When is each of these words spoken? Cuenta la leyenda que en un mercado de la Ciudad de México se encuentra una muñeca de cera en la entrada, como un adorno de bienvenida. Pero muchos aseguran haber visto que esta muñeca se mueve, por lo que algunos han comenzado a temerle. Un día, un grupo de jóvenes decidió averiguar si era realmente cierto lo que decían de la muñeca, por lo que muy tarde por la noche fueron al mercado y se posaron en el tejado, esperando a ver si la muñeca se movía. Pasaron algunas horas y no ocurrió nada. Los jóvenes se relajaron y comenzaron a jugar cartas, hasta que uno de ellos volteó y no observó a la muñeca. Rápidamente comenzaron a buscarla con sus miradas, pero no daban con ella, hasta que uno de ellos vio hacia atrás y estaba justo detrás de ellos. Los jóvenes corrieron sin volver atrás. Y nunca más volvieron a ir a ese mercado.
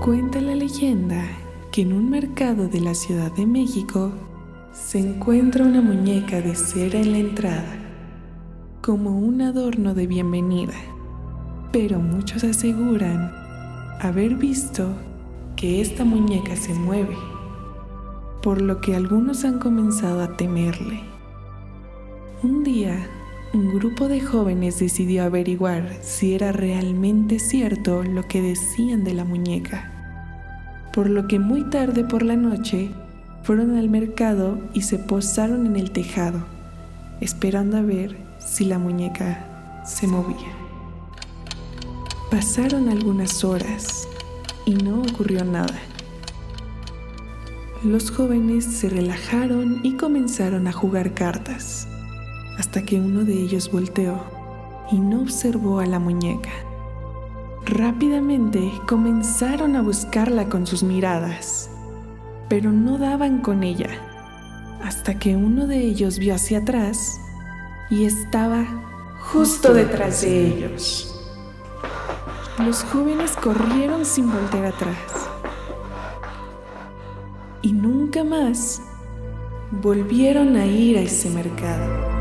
Cuenta 0.00 0.40
la 0.40 0.54
leyenda 0.54 1.24
que 1.72 1.82
en 1.82 1.92
un 1.92 2.08
mercado 2.08 2.68
de 2.68 2.80
la 2.80 2.94
Ciudad 2.94 3.32
de 3.32 3.46
México 3.46 4.12
se 4.72 5.00
encuentra 5.00 5.64
una 5.64 5.80
muñeca 5.80 6.40
de 6.40 6.54
cera 6.54 7.00
en 7.00 7.12
la 7.12 7.18
entrada, 7.18 7.76
como 8.80 9.18
un 9.18 9.42
adorno 9.42 9.94
de 9.94 10.06
bienvenida. 10.06 10.74
Pero 11.72 11.98
muchos 11.98 12.44
aseguran 12.44 13.32
haber 14.00 14.36
visto 14.36 14.88
que 15.56 15.80
esta 15.80 16.04
muñeca 16.04 16.54
se 16.54 16.72
mueve, 16.74 17.16
por 18.40 18.62
lo 18.62 18.80
que 18.80 18.94
algunos 18.94 19.44
han 19.44 19.58
comenzado 19.58 20.22
a 20.22 20.36
temerle. 20.36 21.00
Un 22.44 22.62
día, 22.62 23.04
un 23.54 23.74
grupo 23.74 24.08
de 24.08 24.20
jóvenes 24.20 24.78
decidió 24.78 25.24
averiguar 25.24 25.96
si 26.02 26.34
era 26.34 26.52
realmente 26.52 27.38
cierto 27.38 28.02
lo 28.02 28.28
que 28.28 28.42
decían 28.42 29.04
de 29.04 29.14
la 29.14 29.24
muñeca, 29.24 29.90
por 30.92 31.08
lo 31.08 31.26
que 31.26 31.38
muy 31.38 31.64
tarde 31.70 32.04
por 32.04 32.22
la 32.22 32.36
noche 32.36 32.90
fueron 33.42 33.76
al 33.76 33.88
mercado 33.88 34.58
y 34.74 34.82
se 34.82 34.98
posaron 34.98 35.64
en 35.64 35.76
el 35.76 35.92
tejado, 35.92 36.44
esperando 37.20 37.78
a 37.78 37.82
ver 37.82 38.18
si 38.38 38.66
la 38.66 38.78
muñeca 38.78 39.82
se 39.86 40.06
movía. 40.06 40.52
Pasaron 42.30 42.90
algunas 42.90 43.42
horas 43.44 44.06
y 44.66 44.74
no 44.74 45.00
ocurrió 45.00 45.44
nada. 45.46 45.78
Los 47.82 48.10
jóvenes 48.10 48.64
se 48.64 48.90
relajaron 48.90 49.80
y 49.82 49.96
comenzaron 49.96 50.66
a 50.66 50.72
jugar 50.72 51.14
cartas, 51.14 51.88
hasta 52.58 52.82
que 52.82 52.96
uno 52.96 53.24
de 53.24 53.34
ellos 53.34 53.70
volteó 53.70 54.20
y 54.90 54.98
no 54.98 55.22
observó 55.22 55.78
a 55.80 55.86
la 55.86 55.98
muñeca. 55.98 56.50
Rápidamente 57.64 58.72
comenzaron 58.86 59.76
a 59.76 59.82
buscarla 59.82 60.48
con 60.48 60.66
sus 60.66 60.82
miradas, 60.82 61.70
pero 62.48 62.72
no 62.72 62.98
daban 62.98 63.40
con 63.42 63.62
ella, 63.62 63.90
hasta 64.82 65.18
que 65.18 65.36
uno 65.36 65.66
de 65.66 65.78
ellos 65.78 66.18
vio 66.18 66.34
hacia 66.34 66.58
atrás 66.58 67.20
y 67.90 68.04
estaba 68.04 68.66
justo 69.20 69.72
detrás 69.72 70.22
de 70.22 70.46
ellos. 70.46 71.14
Los 72.58 72.82
jóvenes 72.84 73.36
corrieron 73.36 74.04
sin 74.04 74.32
volver 74.32 74.66
atrás. 74.66 74.96
Y 77.62 77.72
nunca 77.72 78.24
más 78.24 78.82
volvieron 79.70 80.56
a 80.56 80.66
ir 80.66 80.96
a 80.98 81.02
ese 81.02 81.30
mercado. 81.30 82.17